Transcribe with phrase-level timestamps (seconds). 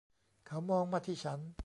[0.47, 1.39] เขามองมาที่ฉัน.